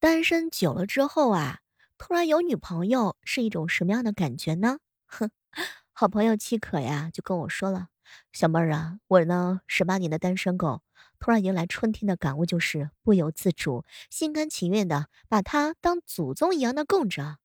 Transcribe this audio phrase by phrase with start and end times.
[0.00, 1.58] 单身久了之后啊，
[1.96, 4.78] 突然有女朋友是一种什么样的感觉呢？
[5.06, 5.30] 哼，
[5.92, 7.88] 好朋友七可呀就跟我说了，
[8.32, 10.82] 小妹儿啊，我呢十八年的单身狗，
[11.18, 17.38] 突然迎来春天的感悟就是不由自主、心甘情愿的把它当祖宗一样的供着，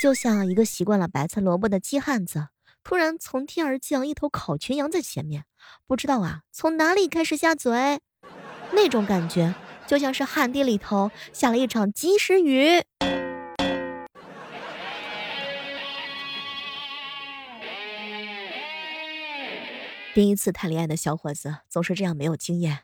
[0.00, 2.50] 就像一个习惯了白菜萝卜的鸡汉子，
[2.84, 5.44] 突然从天而降一头烤全羊在前面，
[5.88, 8.00] 不知道啊从哪里开始下嘴，
[8.72, 9.52] 那种感觉。
[9.86, 12.82] 就像是旱地里头下了一场及时雨。
[20.14, 22.78] 第一次谈恋爱的小伙子总是这样没有经验。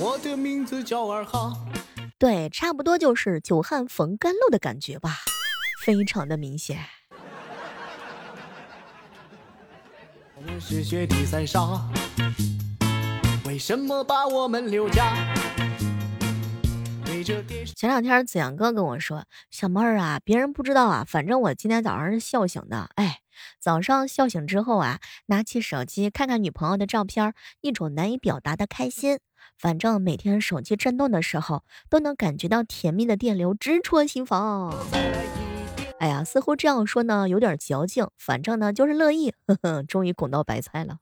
[0.00, 1.52] 我的名字叫二哈，
[2.18, 5.18] 对，差不多就是久旱逢甘露的感觉吧，
[5.84, 6.84] 非常的明显。
[10.34, 11.88] 我们是雪地三沙。
[13.50, 15.12] 为什么把我们留下？
[17.74, 22.88] 前两天子阳哥跟我说：“小妹儿啊，别人不知道啊，反正我今天早上是笑醒的。
[22.94, 23.18] 哎，
[23.58, 29.18] 早上笑醒之后啊，拿起手机看看女朋友的照片，一种难以表达的开心。
[29.58, 34.72] 反正每天手机震动的时候，都能感觉到甜蜜的电流直戳心房。”
[36.00, 39.34] 哎呀，似乎这样说呢有点矫情，反正呢就是乐意。
[39.46, 40.96] 呵呵，终于拱到白菜了。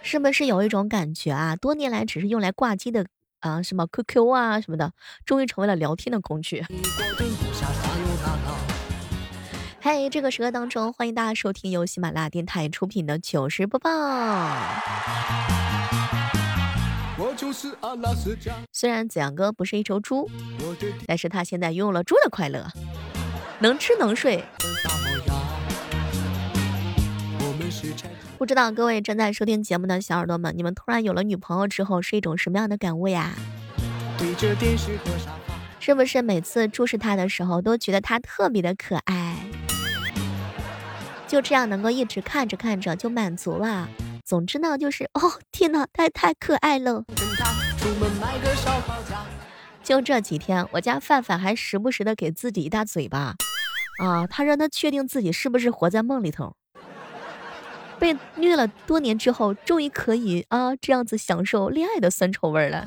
[0.00, 1.56] 是不是有一种感觉啊？
[1.56, 3.06] 多年来只是用来挂机的
[3.40, 4.92] 啊，什么 QQ 啊什么的，
[5.26, 6.64] 终于成为了聊天的工具。
[9.80, 13.90] 嘿，这个时刻当中，欢迎大家收听由喜马拉雅电台出品的糗事播报。
[18.72, 20.28] 虽然子阳哥不是一头猪，
[21.06, 22.66] 但是他现在拥有了猪的快乐，
[23.60, 24.44] 能吃能睡。
[28.38, 33.32] 不知道各位正在收听节目的小耳朵们，你们突然有了女朋友之后是一种什么样的感悟呀？
[35.78, 39.36] 是不是每次注视她的时候都觉得她特别的可爱？
[41.26, 43.88] 就这样能够一直看着看着就满足了。
[44.30, 47.02] 总之呢，就是哦，天哪，太太可爱了。
[49.82, 53.34] 就这几天，我家范范还时不时的给自己一大嘴巴，
[54.00, 56.54] 啊，他让他确定自己是不是活在梦里头。
[57.98, 62.86] 被虐了多年之后，终于可以啊这样子享受恋爱的酸臭味了。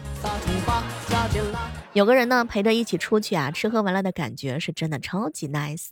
[1.92, 5.90] 有个人呢陪着一起出去啊，吃喝玩乐的感觉是真的超级 nice。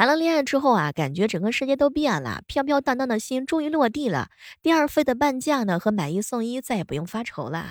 [0.00, 4.28] 谈了恋爱之后啊，感觉整个世界都变了，飘飘荡荡的心终于落地了。
[4.62, 7.66] 第二份的半价呢和买一送一再也不用发愁了。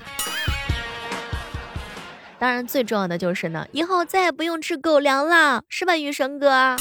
[2.38, 6.76] 当然，最重要的就是呢，以后再也不用吃狗粮了，是吧，雨神哥？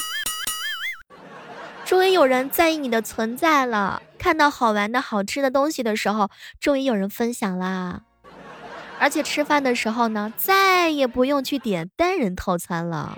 [1.86, 6.28] 终于有人在意你的存在了，看到好玩的好吃的东西的时候，
[6.60, 8.02] 终于有人分享啦。
[8.98, 13.16] 而且吃饭的时候呢，再也不用去点单人套餐了。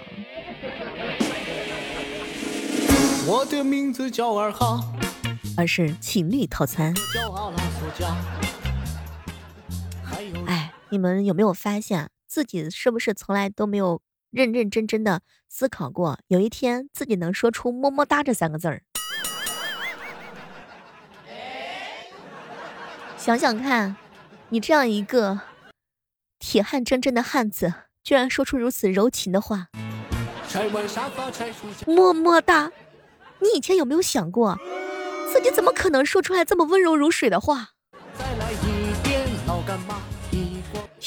[3.26, 4.80] 我的名字叫二哈，
[5.56, 6.94] 而是情侣套餐。
[10.46, 18.82] 哎，你们有没有发现自己是不是从来都没有认认真真的思考过，有一天自己能说出么么哒这三个字儿？
[23.18, 23.96] 想想看，
[24.48, 25.40] 你这样一个
[26.38, 29.68] 铁汉铮铮的汉子，居然说出如此柔情的话，
[31.86, 32.72] 么么哒。
[33.40, 34.58] 你以前有没有想过，
[35.32, 37.70] 自己怎么可能说出来这么温柔如水的话？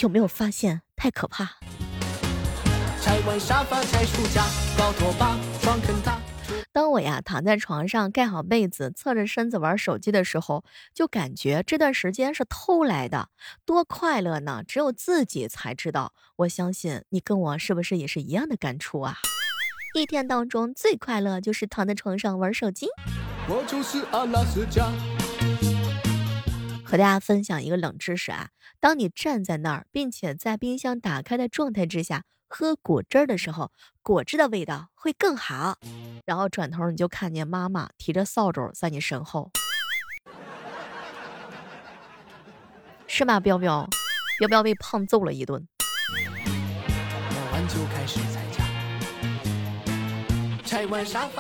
[0.02, 1.52] 有没有发现太可怕？
[6.72, 10.64] 当我呀躺在床上盖好被子，侧着身子玩手机的时候，
[10.94, 13.30] 就感觉这段时间是偷来的，
[13.64, 14.64] 多快乐呢！
[14.68, 16.14] 只有自己才知道。
[16.38, 19.18] 我相信你跟我是不是也是一样的感触啊？
[20.02, 22.88] 一天当中最快乐就是躺在床上玩手机。
[23.48, 24.90] 我就是阿拉斯加。
[26.84, 33.72] 和大家分享一个冷知识啊，当你站在那儿，并且在冰箱打开的状态之下喝果汁的时候，
[34.02, 35.78] 果汁的味道会更好。
[36.26, 39.52] 然后转头你就看见妈妈提着扫帚在你身后，
[43.08, 43.40] 是吗？
[43.40, 43.88] 彪彪，
[44.42, 45.68] 要不要被胖揍了一顿？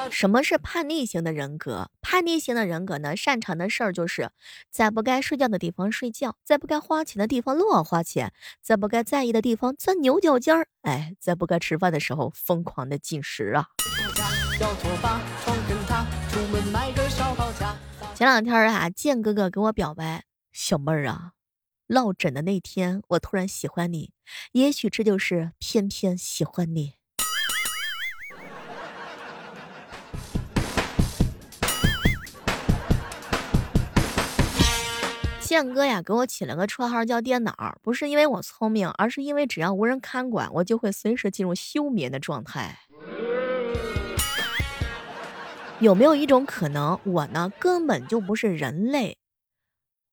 [0.09, 1.89] 什么是叛逆型的人格？
[2.01, 4.29] 叛逆型的人格呢，擅长的事儿就是
[4.69, 8.31] 在不该睡觉的地方睡觉，在不该花钱的地方乱花钱，
[8.61, 13.69] 在不该在意的地方钻牛角尖儿，哎，在不该吃饭的时候疯狂的进食啊！
[18.15, 21.31] 前两天啊，建哥哥给我表白，小妹儿啊，
[21.87, 24.11] 落枕的那天，我突然喜欢你，
[24.51, 26.93] 也许这就是偏偏喜欢你。
[35.53, 42.79] 建哥呀，给我起了个绰号叫电脑，不是因为我聪明，而是因为只要无人看管，我就会随时进入休眠的状态。
[45.79, 49.19] 有没有一种可能，我呢根本就不是人类，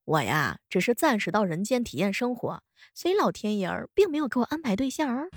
[0.05, 5.31] 我呀只是暂时到人间体验生活，所以老天爷儿并没有给我安排对象儿。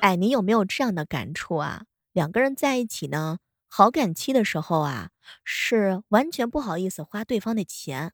[0.00, 1.84] 哎，你有没有这样的感触啊？
[2.12, 3.38] 两个人在一起呢？
[3.68, 5.10] 好感期的时候啊，
[5.44, 8.10] 是完全不好意思花对方的钱；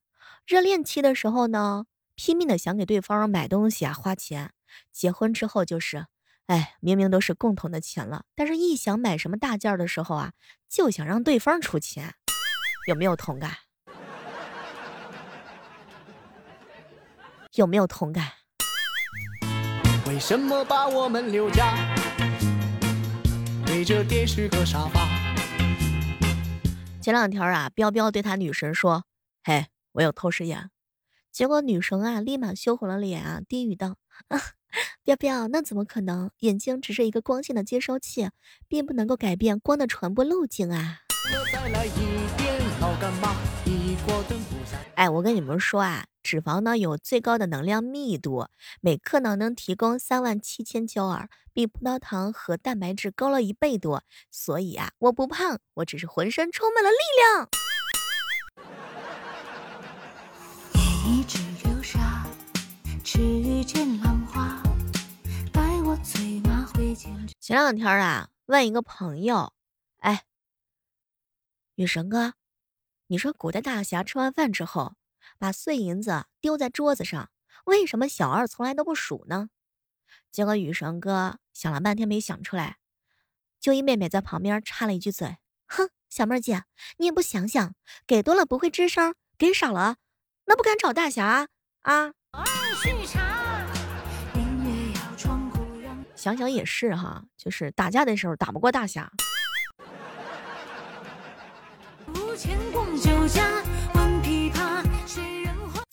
[0.47, 4.49] 热恋期的时候呢，拼命的想给对方买东西啊花钱；
[4.93, 6.07] 结婚之后就是，
[6.47, 10.33] 哎，明明都是共同的钱了，但是一想买什么大件的时候啊，
[10.69, 12.15] 就想让对方出钱。
[12.87, 13.57] 有没有同感？
[17.55, 18.33] 有没有同感？
[20.07, 21.75] 为什么把我们留家？
[23.67, 25.18] 对着电视和沙发。
[27.09, 29.07] 前两天啊，彪彪对他女神说
[29.43, 30.69] ：“嘿，我有透视眼。”
[31.33, 33.97] 结果女神啊，立马羞红了脸啊，低语道
[34.29, 34.39] ：“啊，
[35.03, 36.31] 彪彪，那怎么可能？
[36.41, 38.29] 眼睛只是一个光线的接收器，
[38.69, 40.99] 并不能够改变光的传播路径啊。”
[44.95, 48.49] 哎，我跟你们说啊，脂肪呢有最高的能量密度，
[48.83, 54.05] 每克呢能提供三万七千焦耳，比葡萄糖和蛋白质高了一倍多。
[54.31, 57.49] 所以啊，我不胖，我只是浑身充满了力量。
[67.41, 69.55] 前两天啊，问一个朋友，
[70.01, 70.25] 哎，
[71.77, 72.35] 女神哥。
[73.07, 74.93] 你说古代大侠吃完饭之后，
[75.39, 77.31] 把碎银子丢在桌子上，
[77.65, 79.51] 为什么小二从来都不数呢？
[80.31, 82.79] 结果雨神哥想了半天没想出来，
[83.59, 86.65] 就一妹妹在旁边插了一句嘴：“哼，小妹儿姐，
[86.99, 87.75] 你也不想想，
[88.07, 89.97] 给多了不会吱声，给少了
[90.47, 91.49] 那不敢找大侠
[91.83, 92.13] 啊。”
[96.15, 99.11] 想想也是哈，就是打架的时候打不过大侠。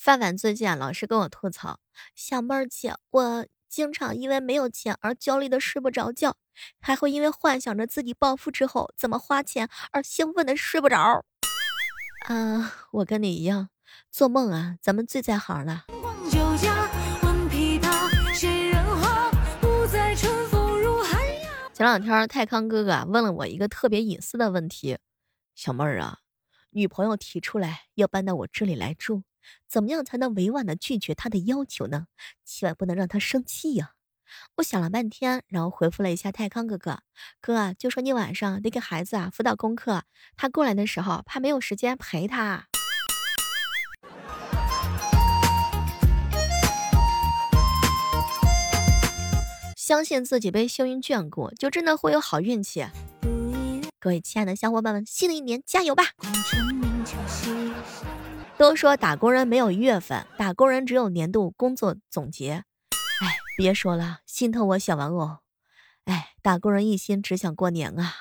[0.06, 1.80] 范范最近啊，老是跟我吐槽，
[2.14, 6.36] 小妹儿姐，我经常因为没有钱而焦虑的睡不着觉，
[6.78, 11.24] 还会因为幻想着自己暴富之后怎么花钱而兴奋的睡不着。
[12.28, 13.70] 啊，我跟你一样，
[14.12, 15.86] 做梦啊，咱们最在行了。
[21.74, 24.98] 前两天泰康哥哥问了我一个特别隐私的问题，
[25.56, 26.18] 小妹儿啊。
[26.70, 29.24] 女朋友提出来要搬到我这里来住，
[29.68, 32.06] 怎么样才能委婉的拒绝他的要求呢？
[32.44, 33.92] 千万不能让他生气呀！
[34.56, 37.00] 我想了半天，然后回复了一下泰康哥哥，
[37.40, 40.02] 哥就说你晚上得给孩子啊辅导功课，
[40.36, 42.66] 他过来的时候怕没有时间陪他。
[49.76, 52.84] 相信自己被幸运眷顾，就真的会有好运气。
[54.00, 56.04] 各位亲爱的小伙伴们，新的一年加油吧！
[58.58, 62.64] 都说打工人没有月份，打工人只有年度工作总结。
[63.20, 65.38] 哎，别说了，心疼我小玩偶。
[66.06, 68.14] 哎，打工人一心只想过年啊！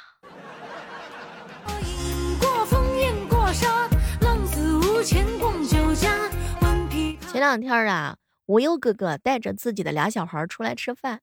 [7.31, 11.21] 前两天啊，无忧哥哥带着自己的俩小孩出来吃饭，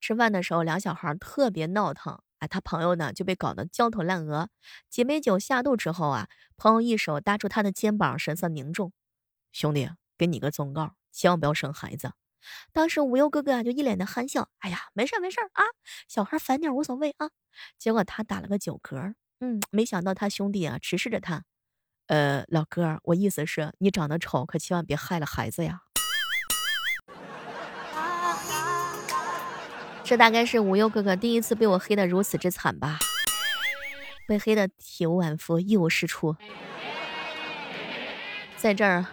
[0.00, 2.20] 吃饭的时候，俩小孩特别闹腾。
[2.42, 4.48] 哎，他朋友呢就被搞得焦头烂额，
[4.90, 8.92] 几杯酒下肚之后啊，朋友一手搭住他的肩膀，神色凝重
[9.52, 12.14] ：“兄弟，给你个忠告，千万不要生孩子。”
[12.72, 15.62] 当时无忧哥哥啊就一脸的憨笑：“哎呀，没事没事啊，
[16.08, 17.30] 小孩烦点无所谓啊。”
[17.78, 21.44] 结果他打了个酒嗝，嗯，没想到他兄弟啊直视着他
[22.08, 25.82] ：“呃，老哥，我意思是，你长得丑，可千万别害了孩子呀。”
[30.12, 32.98] 这大概是无忧哥哥第一次被我黑的如此之惨吧，
[34.28, 36.36] 被黑的体无完肤，一无是处。
[38.58, 39.06] 在这儿，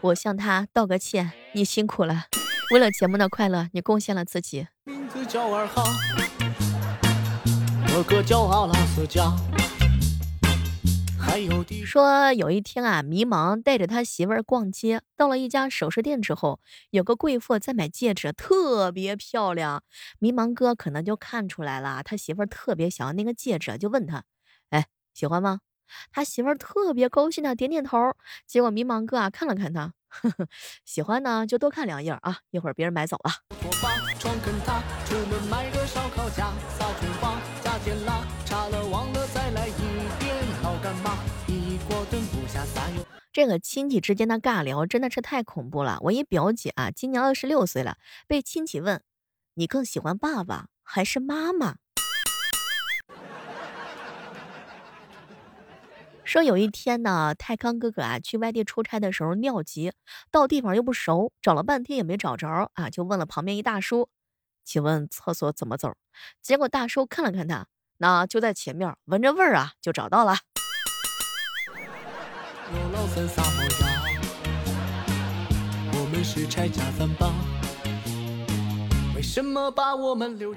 [0.00, 2.26] 我向他道个歉，你辛苦了。
[2.72, 4.68] 为了节目的快乐，你贡献了自己。
[4.84, 5.82] 名字叫二号，
[7.88, 9.24] 哥哥叫阿拉斯加，
[11.84, 16.60] 说有一天啊，迷茫带着他媳妇儿逛街，到了一家首饰店之后，
[16.90, 19.82] 有个贵妇在买戒指，特别漂亮。
[20.18, 24.24] 迷茫哥可能就看出来了，他媳妇儿特别想要那个戒指，就问他
[24.70, 25.60] ：“哎，喜欢吗？”
[26.10, 27.98] 他媳妇儿特别高兴的点点头。
[28.46, 30.46] 结果迷茫哥啊看了看他，呵呵，
[30.84, 33.30] 喜欢呢就多看两眼啊，一会儿别人买走了。
[43.32, 45.96] 这个亲戚之间的尬聊真的是太恐怖了。
[46.02, 47.96] 我一表姐啊，今年二十六岁了，
[48.26, 49.02] 被亲戚问
[49.56, 51.76] ：“你更喜欢爸爸还是妈妈？”
[56.24, 59.92] 说有一天呢，泰康哥哥啊去外地出差的时候尿急，
[60.30, 64.10] 到地方又不熟，找了半天也没找着啊，就问了旁边一大叔
[64.62, 65.94] ：“请问厕所怎么走？”
[66.42, 70.36] 结果大叔看了看他，那就在前面，闻着味儿啊就找到了。
[73.04, 73.08] 我
[76.12, 77.32] 们是拆家三宝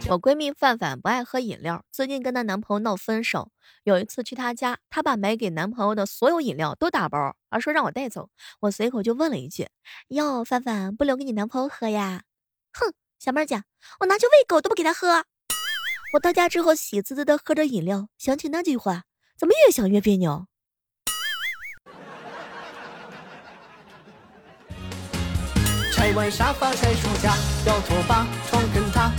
[0.10, 3.50] 我闺蜜范范不爱喝饮料，最近跟她男朋友闹分手。
[3.84, 8.30] 有一次去她家，她把买给男朋友的所有饮料都打包，而说让我带走。
[8.60, 9.68] 我随口就问了一句
[10.10, 12.22] ：“哟，范范不留给你男朋友喝呀？”
[12.74, 13.64] 哼，小妹儿讲，
[14.02, 15.26] 我拿去喂狗都不给他喝。
[16.14, 20.46] 我到家之后喜滋滋的喝着饮料，想起那句话，怎么越想越别扭。
[26.06, 27.36] 开完沙发再出家，
[27.66, 29.12] 要拖把床跟他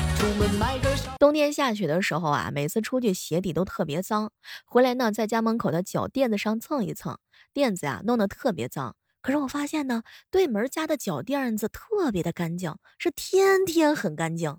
[1.19, 4.31] 冬天下雪的时候啊，每次出去鞋底都特别脏，
[4.65, 7.19] 回来呢，在家门口的脚垫子上蹭一蹭，
[7.53, 8.95] 垫子呀弄得特别脏。
[9.21, 14.57] 可是我发现呢，对门家的脚垫子特别的干净，是天天很干净。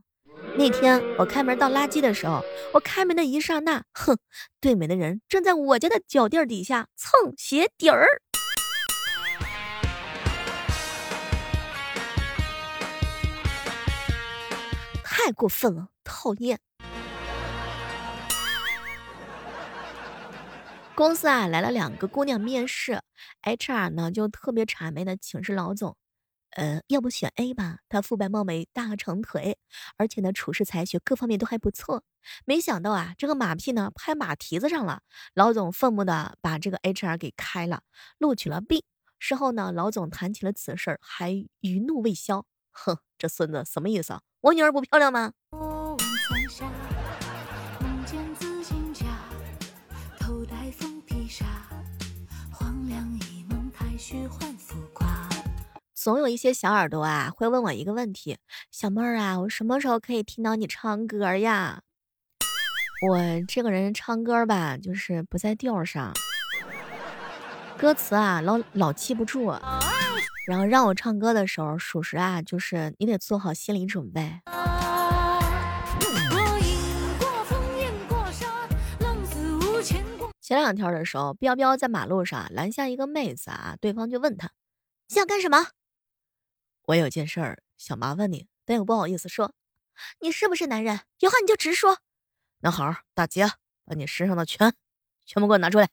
[0.57, 2.43] 那天我开门倒垃圾的时候，
[2.73, 4.17] 我开门的一刹那，哼，
[4.59, 8.05] 对门的人正在我家的脚垫底下蹭鞋底儿。
[15.27, 16.57] 太过分了，讨厌！
[20.95, 23.01] 公司啊来了两个姑娘面试
[23.43, 25.97] ，HR 呢就特别谄媚的请示老总，
[26.51, 29.57] 呃，要不选 A 吧，她肤白貌美，大长腿，
[29.97, 32.05] 而且呢处事才学各方面都还不错。
[32.45, 35.01] 没想到啊，这个马屁呢拍马蹄子上了，
[35.33, 37.81] 老总愤怒的把这个 HR 给开了，
[38.17, 38.85] 录取了 B。
[39.19, 44.21] 事后呢，老总谈起了此事，还余怒未消，哼，这孙子什么意思啊？
[44.47, 45.33] 我女儿不漂亮吗？
[55.93, 58.37] 总有一些小耳朵啊，会问我一个问题：
[58.71, 61.81] 小妹儿啊，我什么时候可以听到你唱歌呀？
[63.05, 66.13] 我这个人唱歌吧，就是不在调上，
[67.77, 69.53] 歌词啊老老记不住。
[70.47, 74.39] 然后让我唱歌的时候，属实啊，就是你得做好心理准备。
[80.39, 84.51] 前两天的时候，彪彪在马路上拦下一个妹子啊，对方就问他
[85.09, 85.67] ：“你想干什么？”
[86.87, 89.53] 我有件事儿想麻烦你，但又不好意思说。
[90.21, 91.01] 你是不是男人？
[91.19, 91.97] 有话你就直说。
[92.59, 93.45] 那好，大姐，
[93.83, 94.73] 把你身上的钱
[95.25, 95.89] 全部给我拿出来。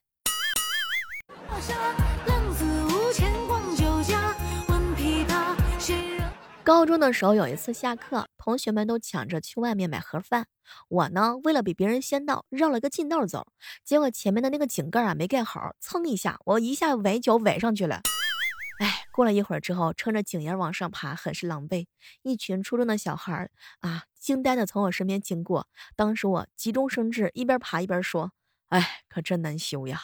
[6.65, 10.47] 高中的时候有一次下课，同学们都抢着去外面买盒饭，
[10.89, 13.45] 我呢为了比别人先到，绕了个近道走，
[13.83, 18.01] 结果前面的那个井盖啊没盖好，蹭一下，我一下崴脚崴上去了。
[18.79, 21.85] 哎，过了一会儿之后，撑着井沿往上爬，很是狼狈。
[22.23, 23.47] 一群初中的小孩
[23.81, 28.31] 啊，惊呆的从我身边经过，当时我急中生智，一边爬一边说
[28.69, 30.01] ：“哎，可真难修呀。”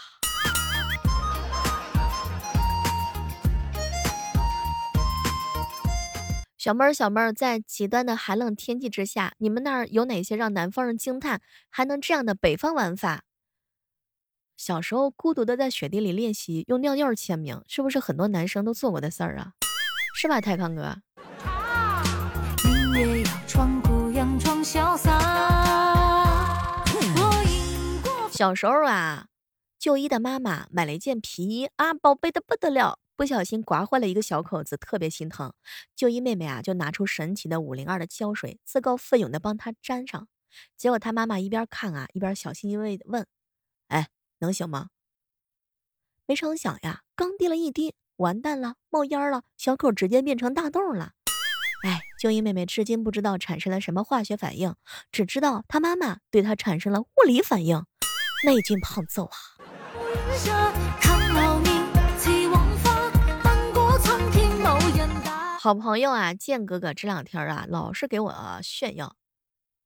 [6.61, 11.41] 小妹儿，小妹儿，在极端的寒冷天气之下，你们那儿有哪些让南方人惊叹
[11.71, 13.23] 还能这样的北方玩法？
[14.57, 19.53] 小时候孤独的在雪地里练习用尿尿签名，是不是很多男生都做过的事儿啊？
[20.13, 20.97] 是吧，泰康哥？
[28.29, 29.25] 小时候啊，
[29.79, 32.99] 就医的妈妈买了一件皮衣啊，宝贝的不得了。
[33.21, 35.53] 不小心刮坏了一个小口子，特别心疼。
[35.95, 40.27] 就一妹妹啊，就拿出神奇的五零二的胶水，自告奋勇的帮他粘上。
[40.75, 43.27] 结果他妈妈一边看啊，一边小心翼翼的问
[43.89, 44.07] ：“哎，
[44.39, 44.89] 能行吗？”
[46.25, 51.11] 没成想呀，刚滴了一滴，完蛋了，冒烟了，小口直接变成大洞了。
[51.83, 54.73] 哎，就一妹妹至今不知道产生了什么化学反应，
[55.11, 57.85] 只知道她妈妈对她产生了物理反应。
[58.43, 61.10] 那一胖揍啊！
[65.63, 69.15] 好朋友啊，建哥哥这两天啊，老是给我炫耀。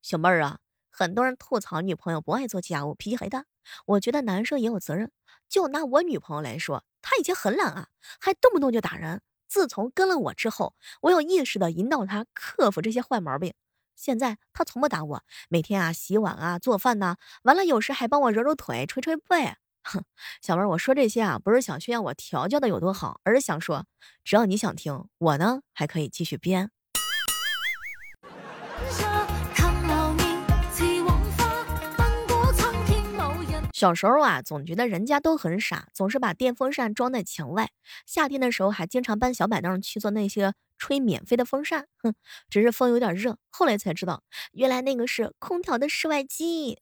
[0.01, 3.43] 小妹儿啊，很多人吐槽女朋友不爱做家务，脾气很大。
[3.85, 5.11] 我觉得男生也有责任。
[5.49, 7.89] 就拿我女朋友来说，她以前很懒啊，
[8.21, 9.21] 还动不动就打人。
[9.49, 13.53] 自从跟了我之后，我有意识的引导她克服这些坏毛病。
[13.97, 19.57] 现在她从不打我，每天啊洗碗啊做饭呐，完了有时还帮我揉揉腿、捶捶背。
[19.85, 20.03] 哼，
[20.41, 23.85] 小妹儿，我说这些啊，不是想炫耀我调教的有多好，而是想说，
[24.23, 26.71] 只要你想听，我呢还可以继续编。
[33.73, 37.69] 小时候啊，总觉得人家都很傻，总是把电风扇装在墙外，
[38.05, 41.87] 夏天的时候还经常搬小板凳去做那些吹免费的风扇。
[42.01, 42.15] 哼，
[42.49, 44.23] 只是风有点热，后来才知道，
[44.53, 46.77] 原来那个是空调的室外机。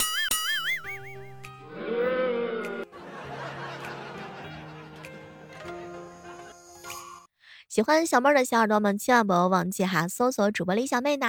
[7.73, 11.25] 喜欢小妹儿的小耳朵们，千万不要忘记哈，搜索主播李小妹的。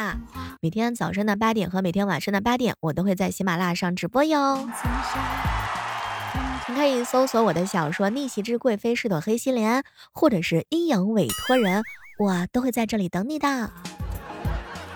[0.60, 4.68] 每天早上的八点和每天晚上的八点，我都会在喜马拉雅上直播哟。
[6.68, 9.80] 你可以搜索我的小说《逆袭之贵妃是朵黑心莲》，
[10.12, 11.80] 或者是《阴阳委托人》，
[12.18, 13.70] 我都会在这里等你的。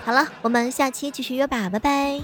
[0.04, 2.20] 好了，我们下期继续约吧，拜拜。